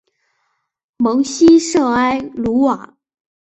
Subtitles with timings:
[0.97, 2.97] 蒙希圣埃卢瓦。